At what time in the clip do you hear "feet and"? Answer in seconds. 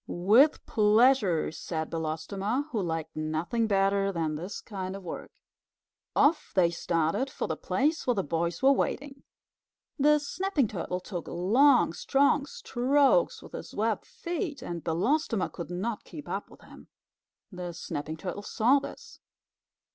14.07-14.83